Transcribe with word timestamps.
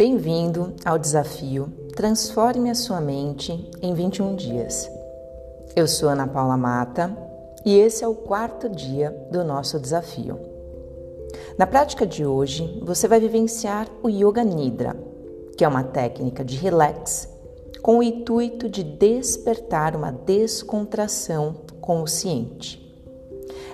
Bem-vindo 0.00 0.72
ao 0.82 0.98
desafio 0.98 1.70
Transforme 1.94 2.70
a 2.70 2.74
sua 2.74 3.02
mente 3.02 3.70
em 3.82 3.92
21 3.92 4.34
dias. 4.34 4.90
Eu 5.76 5.86
sou 5.86 6.08
Ana 6.08 6.26
Paula 6.26 6.56
Mata 6.56 7.14
e 7.66 7.78
esse 7.78 8.02
é 8.02 8.08
o 8.08 8.14
quarto 8.14 8.66
dia 8.66 9.10
do 9.30 9.44
nosso 9.44 9.78
desafio. 9.78 10.40
Na 11.58 11.66
prática 11.66 12.06
de 12.06 12.24
hoje, 12.24 12.80
você 12.82 13.06
vai 13.06 13.20
vivenciar 13.20 13.88
o 14.02 14.08
Yoga 14.08 14.42
Nidra, 14.42 14.96
que 15.54 15.66
é 15.66 15.68
uma 15.68 15.84
técnica 15.84 16.42
de 16.42 16.56
relax 16.56 17.28
com 17.82 17.98
o 17.98 18.02
intuito 18.02 18.70
de 18.70 18.82
despertar 18.82 19.94
uma 19.94 20.10
descontração 20.10 21.56
consciente. 21.78 22.80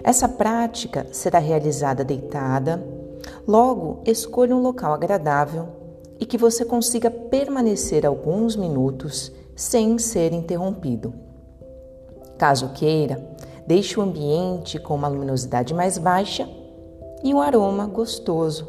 Essa 0.02 0.28
prática 0.28 1.06
será 1.12 1.38
realizada 1.38 2.02
deitada, 2.02 2.84
logo 3.46 4.02
escolha 4.04 4.56
um 4.56 4.60
local 4.60 4.92
agradável 4.92 5.85
e 6.18 6.26
que 6.26 6.38
você 6.38 6.64
consiga 6.64 7.10
permanecer 7.10 8.06
alguns 8.06 8.56
minutos 8.56 9.32
sem 9.54 9.98
ser 9.98 10.32
interrompido. 10.32 11.12
Caso 12.38 12.70
queira, 12.70 13.22
deixe 13.66 13.98
o 13.98 14.02
ambiente 14.02 14.78
com 14.78 14.94
uma 14.94 15.08
luminosidade 15.08 15.72
mais 15.72 15.98
baixa 15.98 16.48
e 17.24 17.32
um 17.32 17.40
aroma 17.40 17.86
gostoso. 17.86 18.68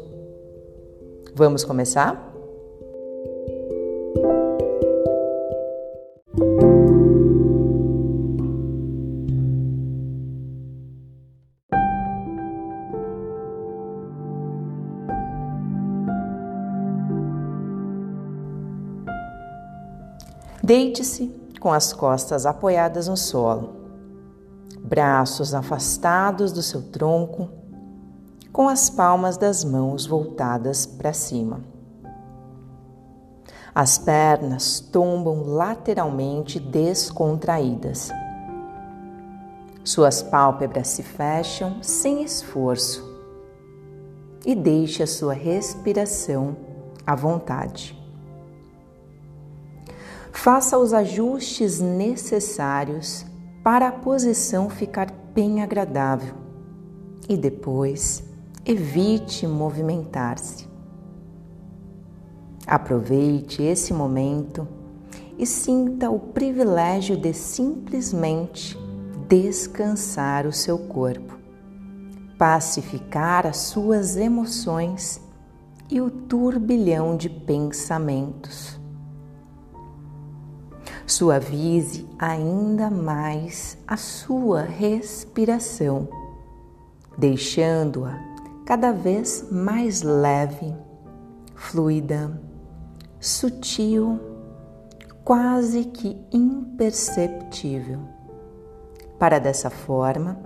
Vamos 1.34 1.64
começar? 1.64 2.27
Deite-se 20.68 21.34
com 21.60 21.72
as 21.72 21.94
costas 21.94 22.44
apoiadas 22.44 23.08
no 23.08 23.16
solo, 23.16 23.70
braços 24.82 25.54
afastados 25.54 26.52
do 26.52 26.62
seu 26.62 26.82
tronco, 26.82 27.48
com 28.52 28.68
as 28.68 28.90
palmas 28.90 29.38
das 29.38 29.64
mãos 29.64 30.04
voltadas 30.04 30.84
para 30.84 31.14
cima. 31.14 31.62
As 33.74 33.96
pernas 33.96 34.78
tombam 34.78 35.42
lateralmente 35.42 36.60
descontraídas. 36.60 38.10
Suas 39.82 40.22
pálpebras 40.22 40.88
se 40.88 41.02
fecham 41.02 41.82
sem 41.82 42.22
esforço 42.22 43.02
e 44.44 44.54
deixe 44.54 45.02
a 45.02 45.06
sua 45.06 45.32
respiração 45.32 46.54
à 47.06 47.14
vontade. 47.14 47.97
Faça 50.32 50.78
os 50.78 50.92
ajustes 50.92 51.80
necessários 51.80 53.24
para 53.62 53.88
a 53.88 53.92
posição 53.92 54.70
ficar 54.70 55.10
bem 55.34 55.62
agradável 55.62 56.34
e 57.28 57.36
depois 57.36 58.22
evite 58.64 59.46
movimentar-se. 59.46 60.68
Aproveite 62.66 63.62
esse 63.62 63.92
momento 63.92 64.68
e 65.38 65.46
sinta 65.46 66.10
o 66.10 66.18
privilégio 66.18 67.16
de 67.16 67.32
simplesmente 67.32 68.78
descansar 69.28 70.46
o 70.46 70.52
seu 70.52 70.78
corpo, 70.78 71.38
pacificar 72.36 73.46
as 73.46 73.56
suas 73.58 74.16
emoções 74.16 75.20
e 75.90 76.00
o 76.00 76.10
turbilhão 76.10 77.16
de 77.16 77.30
pensamentos 77.30 78.77
Suavize 81.08 82.06
ainda 82.18 82.90
mais 82.90 83.78
a 83.86 83.96
sua 83.96 84.60
respiração, 84.60 86.06
deixando-a 87.16 88.14
cada 88.66 88.92
vez 88.92 89.48
mais 89.50 90.02
leve, 90.02 90.76
fluida, 91.54 92.38
sutil, 93.18 94.20
quase 95.24 95.86
que 95.86 96.14
imperceptível. 96.30 98.00
Para 99.18 99.38
dessa 99.38 99.70
forma, 99.70 100.38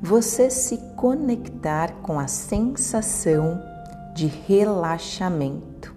você 0.00 0.48
se 0.48 0.78
conectar 0.94 1.92
com 2.02 2.20
a 2.20 2.28
sensação 2.28 3.60
de 4.14 4.28
relaxamento. 4.28 5.92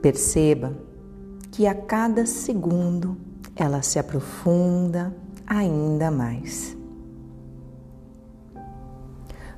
Perceba 0.00 0.93
que 1.54 1.68
a 1.68 1.74
cada 1.74 2.26
segundo 2.26 3.16
ela 3.54 3.80
se 3.80 3.96
aprofunda 3.96 5.14
ainda 5.46 6.10
mais. 6.10 6.76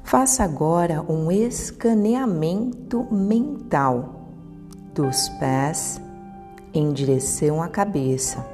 Faça 0.04 0.44
agora 0.44 1.02
um 1.10 1.32
escaneamento 1.32 3.06
mental 3.10 4.28
dos 4.94 5.30
pés 5.40 5.98
em 6.74 6.92
direção 6.92 7.62
à 7.62 7.68
cabeça, 7.68 8.46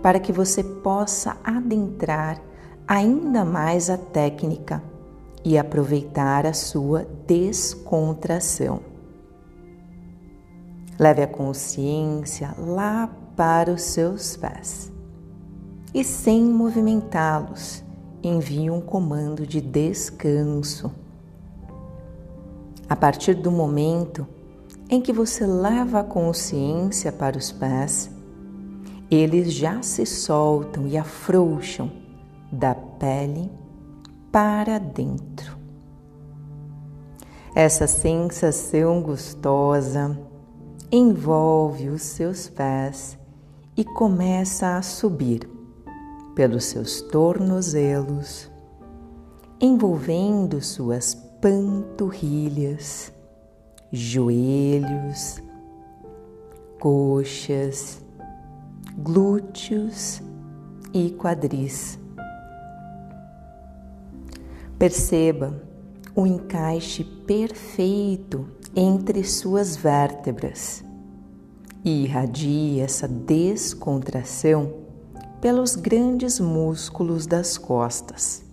para 0.00 0.20
que 0.20 0.30
você 0.30 0.62
possa 0.62 1.36
adentrar 1.42 2.40
ainda 2.86 3.44
mais 3.44 3.90
a 3.90 3.98
técnica 3.98 4.80
e 5.44 5.58
aproveitar 5.58 6.46
a 6.46 6.52
sua 6.52 7.04
descontração. 7.26 8.87
Leve 10.98 11.22
a 11.22 11.26
consciência 11.26 12.54
lá 12.58 13.08
para 13.36 13.72
os 13.72 13.82
seus 13.82 14.36
pés 14.36 14.92
e, 15.94 16.04
sem 16.04 16.44
movimentá-los, 16.44 17.84
envie 18.22 18.70
um 18.70 18.80
comando 18.80 19.46
de 19.46 19.60
descanso. 19.60 20.90
A 22.88 22.96
partir 22.96 23.34
do 23.34 23.50
momento 23.50 24.26
em 24.90 25.00
que 25.00 25.12
você 25.12 25.46
leva 25.46 26.00
a 26.00 26.04
consciência 26.04 27.12
para 27.12 27.36
os 27.36 27.52
pés, 27.52 28.10
eles 29.10 29.52
já 29.52 29.82
se 29.82 30.04
soltam 30.04 30.86
e 30.86 30.96
afrouxam 30.96 31.90
da 32.50 32.74
pele 32.74 33.50
para 34.32 34.78
dentro. 34.78 35.56
Essa 37.54 37.86
sensação 37.86 39.02
gostosa, 39.02 40.18
envolve 40.90 41.90
os 41.90 42.00
seus 42.00 42.48
pés 42.48 43.18
e 43.76 43.84
começa 43.84 44.76
a 44.76 44.82
subir 44.82 45.48
pelos 46.34 46.64
seus 46.64 47.02
tornozelos, 47.02 48.50
envolvendo 49.60 50.62
suas 50.62 51.14
panturrilhas, 51.42 53.12
joelhos, 53.92 55.42
coxas, 56.80 58.02
glúteos 58.96 60.22
e 60.94 61.10
quadris. 61.10 61.98
Perceba 64.78 65.60
o 66.14 66.26
encaixe 66.26 67.04
perfeito 67.04 68.57
entre 68.80 69.24
suas 69.24 69.74
vértebras 69.74 70.84
e 71.84 72.04
irradia 72.04 72.84
essa 72.84 73.08
descontração 73.08 74.72
pelos 75.40 75.74
grandes 75.74 76.38
músculos 76.38 77.26
das 77.26 77.58
costas. 77.58 78.44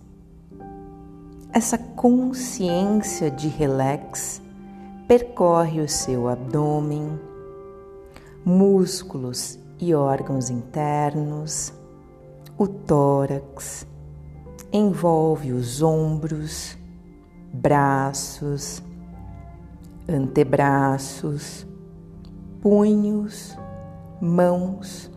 Essa 1.52 1.78
consciência 1.78 3.30
de 3.30 3.46
relax 3.46 4.42
percorre 5.06 5.80
o 5.80 5.88
seu 5.88 6.28
abdômen, 6.28 7.20
músculos 8.44 9.60
e 9.78 9.94
órgãos 9.94 10.50
internos, 10.50 11.72
o 12.58 12.66
tórax, 12.66 13.86
envolve 14.72 15.52
os 15.52 15.82
ombros, 15.82 16.76
braços, 17.52 18.82
antebraços, 20.08 21.66
punhos, 22.60 23.56
mãos 24.20 25.10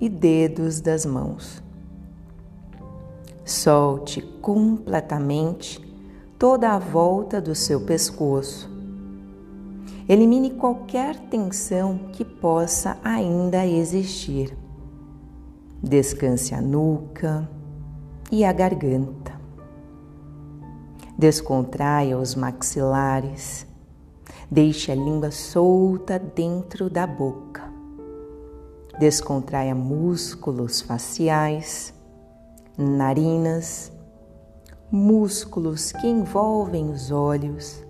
e 0.00 0.08
dedos 0.08 0.80
das 0.80 1.06
mãos. 1.06 1.62
Solte 3.44 4.20
completamente 4.40 5.80
toda 6.38 6.70
a 6.70 6.78
volta 6.78 7.40
do 7.40 7.54
seu 7.54 7.80
pescoço. 7.80 8.72
Elimine 10.08 10.50
qualquer 10.50 11.18
tensão 11.28 11.98
que 12.12 12.24
possa 12.24 12.98
ainda 13.02 13.66
existir. 13.66 14.56
Descanse 15.82 16.54
a 16.54 16.60
nuca 16.60 17.48
e 18.30 18.44
a 18.44 18.52
garganta. 18.52 19.32
Descontraia 21.16 22.18
os 22.18 22.34
maxilares 22.34 23.66
Deixe 24.50 24.92
a 24.92 24.94
língua 24.94 25.30
solta 25.30 26.18
dentro 26.18 26.88
da 26.88 27.06
boca. 27.06 27.62
Descontraia 28.98 29.74
músculos 29.74 30.80
faciais, 30.80 31.92
narinas, 32.78 33.92
músculos 34.90 35.90
que 35.92 36.06
envolvem 36.06 36.90
os 36.90 37.10
olhos, 37.10 37.84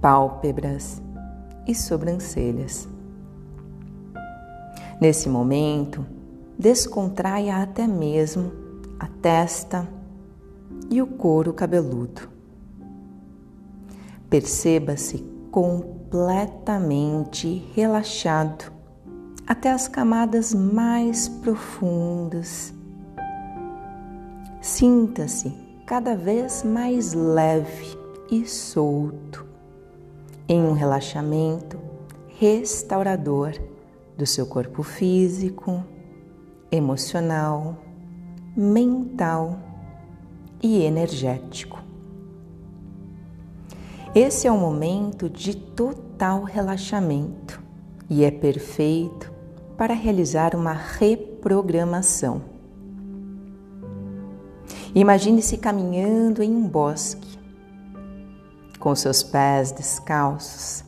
pálpebras 0.00 1.00
e 1.66 1.74
sobrancelhas. 1.74 2.88
Nesse 5.00 5.28
momento, 5.28 6.04
descontraia 6.58 7.56
até 7.56 7.86
mesmo 7.86 8.52
a 8.98 9.06
testa 9.06 9.88
e 10.90 11.00
o 11.00 11.06
couro 11.06 11.54
cabeludo. 11.54 12.39
Perceba-se 14.30 15.18
completamente 15.50 17.68
relaxado 17.74 18.72
até 19.44 19.72
as 19.72 19.88
camadas 19.88 20.54
mais 20.54 21.28
profundas. 21.28 22.72
Sinta-se 24.60 25.52
cada 25.84 26.14
vez 26.14 26.62
mais 26.62 27.12
leve 27.12 27.98
e 28.30 28.46
solto 28.46 29.44
em 30.48 30.62
um 30.62 30.72
relaxamento 30.72 31.76
restaurador 32.38 33.52
do 34.16 34.24
seu 34.24 34.46
corpo 34.46 34.84
físico, 34.84 35.82
emocional, 36.70 37.76
mental 38.56 39.58
e 40.62 40.82
energético. 40.82 41.89
Esse 44.14 44.48
é 44.48 44.50
o 44.50 44.58
momento 44.58 45.30
de 45.30 45.56
total 45.56 46.42
relaxamento 46.42 47.62
e 48.08 48.24
é 48.24 48.30
perfeito 48.32 49.32
para 49.76 49.94
realizar 49.94 50.56
uma 50.56 50.72
reprogramação. 50.72 52.42
Imagine-se 54.92 55.56
caminhando 55.58 56.42
em 56.42 56.50
um 56.50 56.66
bosque, 56.66 57.38
com 58.80 58.92
seus 58.96 59.22
pés 59.22 59.70
descalços. 59.70 60.84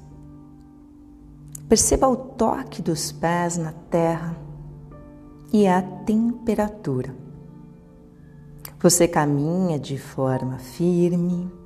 Perceba 1.68 2.08
o 2.08 2.16
toque 2.16 2.82
dos 2.82 3.12
pés 3.12 3.56
na 3.56 3.70
terra 3.88 4.36
e 5.52 5.68
a 5.68 5.80
temperatura. 5.80 7.14
Você 8.80 9.06
caminha 9.06 9.78
de 9.78 9.96
forma 9.96 10.58
firme, 10.58 11.61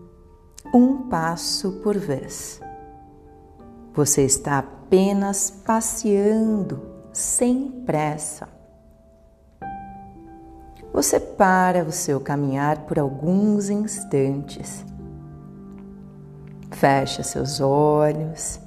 um 0.76 1.08
passo 1.08 1.72
por 1.82 1.96
vez. 1.96 2.60
Você 3.94 4.26
está 4.26 4.58
apenas 4.58 5.50
passeando 5.50 6.82
sem 7.14 7.70
pressa. 7.86 8.46
Você 10.92 11.18
para 11.18 11.82
o 11.82 11.90
seu 11.90 12.20
caminhar 12.20 12.80
por 12.80 12.98
alguns 12.98 13.70
instantes. 13.70 14.84
Fecha 16.70 17.22
seus 17.22 17.58
olhos 17.58 18.60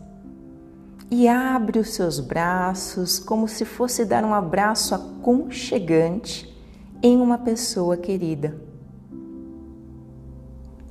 e 1.11 1.27
abre 1.27 1.77
os 1.77 1.93
seus 1.93 2.19
braços 2.19 3.19
como 3.19 3.47
se 3.47 3.65
fosse 3.65 4.03
dar 4.03 4.25
um 4.25 4.33
abraço 4.33 4.95
aconchegante 4.95 6.57
em 7.03 7.21
uma 7.21 7.37
pessoa 7.37 7.95
querida. 7.95 8.68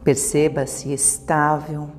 Perceba-se 0.09 0.91
estável 0.91 1.91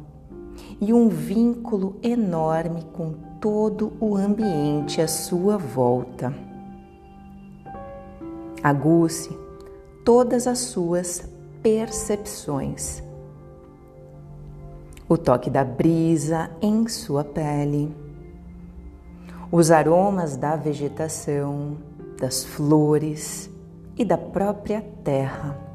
e 0.81 0.91
um 0.91 1.09
vínculo 1.09 1.99
enorme 2.01 2.83
com 2.91 3.13
todo 3.39 3.93
o 3.99 4.15
ambiente 4.15 4.99
à 4.99 5.07
sua 5.07 5.59
volta. 5.59 6.33
Aguce 8.63 9.29
todas 10.03 10.47
as 10.47 10.57
suas 10.57 11.29
percepções. 11.61 13.03
O 15.07 15.15
toque 15.15 15.51
da 15.51 15.63
brisa 15.63 16.49
em 16.63 16.87
sua 16.87 17.23
pele, 17.23 17.95
os 19.51 19.69
aromas 19.69 20.35
da 20.35 20.55
vegetação, 20.55 21.77
das 22.19 22.43
flores 22.43 23.51
e 23.95 24.03
da 24.03 24.17
própria 24.17 24.81
terra, 25.03 25.68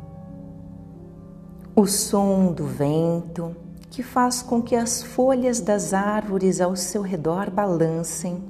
o 1.77 1.87
som 1.87 2.53
do 2.53 2.67
vento 2.67 3.57
que 3.91 4.01
faz 4.01 4.43
com 4.43 4.63
que 4.63 4.77
as 4.77 5.03
folhas 5.03 5.61
das 5.61 5.93
árvores 5.93 6.61
ao 6.61 6.77
seu 6.77 7.03
redor 7.03 7.51
balancem. 7.51 8.43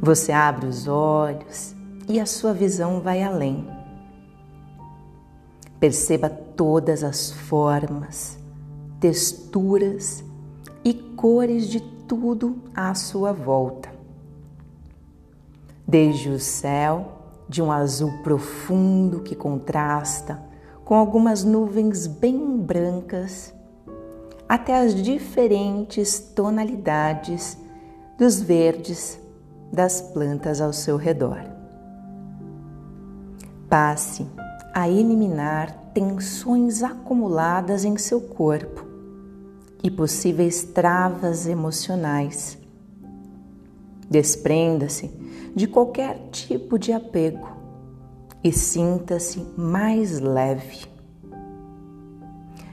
Você 0.00 0.32
abre 0.32 0.66
os 0.66 0.88
olhos 0.88 1.74
e 2.08 2.18
a 2.18 2.24
sua 2.24 2.54
visão 2.54 3.00
vai 3.00 3.22
além. 3.22 3.68
Perceba 5.78 6.30
todas 6.30 7.04
as 7.04 7.30
formas, 7.30 8.38
texturas 8.98 10.24
e 10.82 10.94
cores 10.94 11.68
de 11.68 11.80
tudo 12.08 12.56
à 12.74 12.94
sua 12.94 13.32
volta. 13.32 13.90
Desde 15.86 16.30
o 16.30 16.40
céu, 16.40 17.18
de 17.48 17.60
um 17.60 17.70
azul 17.70 18.10
profundo 18.22 19.20
que 19.20 19.36
contrasta 19.36 20.51
com 20.92 20.96
algumas 20.96 21.42
nuvens 21.42 22.06
bem 22.06 22.58
brancas, 22.58 23.54
até 24.46 24.78
as 24.78 24.94
diferentes 24.94 26.20
tonalidades 26.20 27.56
dos 28.18 28.42
verdes 28.42 29.18
das 29.72 30.02
plantas 30.02 30.60
ao 30.60 30.70
seu 30.70 30.98
redor. 30.98 31.40
Passe 33.70 34.26
a 34.74 34.86
eliminar 34.86 35.72
tensões 35.94 36.82
acumuladas 36.82 37.86
em 37.86 37.96
seu 37.96 38.20
corpo 38.20 38.86
e 39.82 39.90
possíveis 39.90 40.62
travas 40.62 41.46
emocionais. 41.46 42.58
Desprenda-se 44.10 45.10
de 45.56 45.66
qualquer 45.66 46.28
tipo 46.30 46.78
de 46.78 46.92
apego 46.92 47.51
e 48.42 48.50
sinta-se 48.50 49.46
mais 49.56 50.18
leve. 50.18 50.86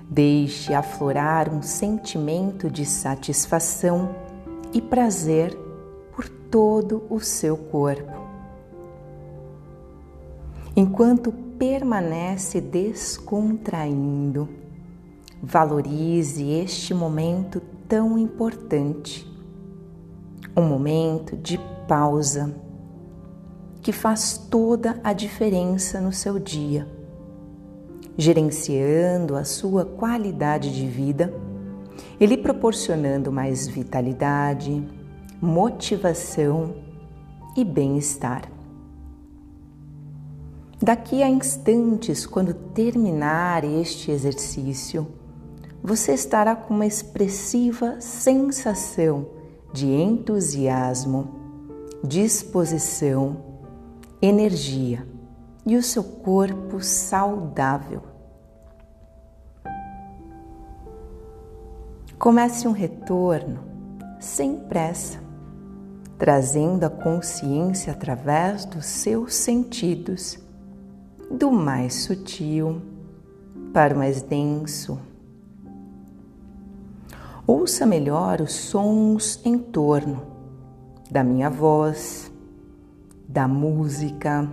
Deixe 0.09 0.73
aflorar 0.73 1.53
um 1.53 1.61
sentimento 1.61 2.69
de 2.69 2.83
satisfação 2.85 4.15
e 4.73 4.81
prazer 4.81 5.55
por 6.15 6.27
todo 6.27 7.03
o 7.09 7.19
seu 7.19 7.55
corpo. 7.55 8.17
Enquanto 10.75 11.31
permanece 11.31 12.59
descontraindo, 12.59 14.49
valorize 15.41 16.43
este 16.43 16.93
momento 16.93 17.61
tão 17.87 18.17
importante, 18.17 19.27
um 20.55 20.63
momento 20.63 21.37
de 21.37 21.59
pausa 21.87 22.55
que 23.89 23.93
faz 23.93 24.37
toda 24.37 25.01
a 25.03 25.13
diferença 25.13 25.99
no 25.99 26.13
seu 26.13 26.37
dia, 26.37 26.87
gerenciando 28.15 29.35
a 29.35 29.43
sua 29.43 29.83
qualidade 29.83 30.75
de 30.75 30.85
vida 30.85 31.33
e 32.19 32.25
lhe 32.27 32.37
proporcionando 32.37 33.31
mais 33.31 33.67
vitalidade, 33.67 34.87
motivação 35.41 36.75
e 37.57 37.65
bem-estar. 37.65 38.43
Daqui 40.79 41.23
a 41.23 41.27
instantes, 41.27 42.27
quando 42.27 42.53
terminar 42.53 43.63
este 43.63 44.11
exercício, 44.11 45.07
você 45.81 46.13
estará 46.13 46.55
com 46.55 46.75
uma 46.75 46.85
expressiva 46.85 47.99
sensação 47.99 49.25
de 49.73 49.87
entusiasmo, 49.87 51.27
disposição, 52.03 53.48
energia 54.21 55.07
e 55.65 55.75
o 55.75 55.83
seu 55.83 56.03
corpo 56.03 56.81
saudável. 56.81 58.01
Comece 62.17 62.67
um 62.67 62.71
retorno 62.71 63.59
sem 64.19 64.57
pressa 64.57 65.29
trazendo 66.19 66.83
a 66.83 66.89
consciência 66.89 67.93
através 67.93 68.65
dos 68.65 68.85
seus 68.85 69.33
sentidos 69.35 70.37
do 71.31 71.49
mais 71.49 71.93
sutil 72.03 72.81
para 73.73 73.95
o 73.95 73.97
mais 73.97 74.21
denso. 74.21 74.99
Ouça 77.47 77.85
melhor 77.85 78.41
os 78.41 78.51
sons 78.51 79.39
em 79.45 79.57
torno 79.57 80.21
da 81.09 81.23
minha 81.23 81.49
voz, 81.49 82.29
da 83.29 83.47
música. 83.47 84.49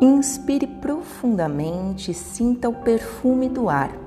Inspire 0.00 0.68
profundamente 0.68 2.12
e 2.12 2.14
sinta 2.14 2.68
o 2.68 2.74
perfume 2.74 3.48
do 3.48 3.68
ar 3.68 4.06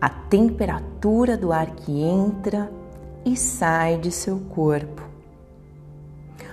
a 0.00 0.08
temperatura 0.08 1.36
do 1.36 1.52
ar 1.52 1.74
que 1.74 2.00
entra 2.02 2.70
e 3.24 3.36
sai 3.36 3.98
de 3.98 4.12
seu 4.12 4.38
corpo. 4.38 5.02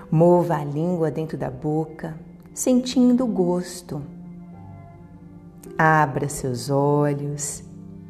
Mova 0.09 0.55
a 0.55 0.63
língua 0.63 1.11
dentro 1.11 1.37
da 1.37 1.49
boca, 1.49 2.17
sentindo 2.53 3.23
o 3.23 3.27
gosto. 3.27 4.01
Abra 5.77 6.27
seus 6.27 6.69
olhos, 6.69 7.63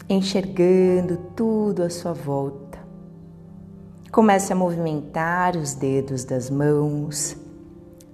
enxergando 0.08 1.18
tudo 1.36 1.84
à 1.84 1.90
sua 1.90 2.14
volta. 2.14 2.65
Comece 4.16 4.54
a 4.54 4.56
movimentar 4.56 5.58
os 5.58 5.74
dedos 5.74 6.24
das 6.24 6.50
mãos, 6.50 7.36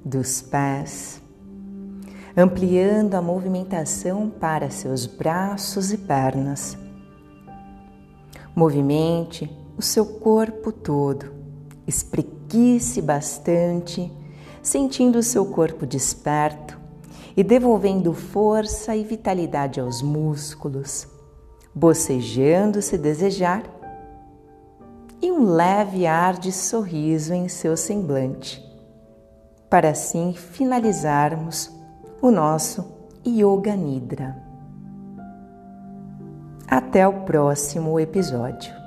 dos 0.03 0.41
pés, 0.41 1.21
ampliando 2.35 3.13
a 3.13 3.21
movimentação 3.21 4.27
para 4.27 4.71
seus 4.71 5.05
braços 5.05 5.93
e 5.93 5.99
pernas. 5.99 6.75
Movimente 8.55 9.47
o 9.77 9.81
seu 9.83 10.03
corpo 10.03 10.71
todo, 10.71 11.31
espreguice 11.85 12.99
bastante, 12.99 14.11
sentindo 14.63 15.19
o 15.19 15.23
seu 15.23 15.45
corpo 15.45 15.85
desperto 15.85 16.79
e 17.37 17.43
devolvendo 17.43 18.11
força 18.11 18.95
e 18.95 19.03
vitalidade 19.03 19.79
aos 19.79 20.01
músculos, 20.01 21.07
bocejando 21.75 22.81
se 22.81 22.97
desejar 22.97 23.80
e 25.21 25.31
um 25.31 25.43
leve 25.43 26.07
ar 26.07 26.37
de 26.37 26.51
sorriso 26.51 27.33
em 27.33 27.47
seu 27.47 27.77
semblante, 27.77 28.63
para 29.69 29.89
assim 29.89 30.33
finalizarmos 30.33 31.71
o 32.21 32.31
nosso 32.31 32.85
Yoga 33.25 33.75
Nidra. 33.75 34.35
Até 36.67 37.07
o 37.07 37.21
próximo 37.21 37.99
episódio. 37.99 38.80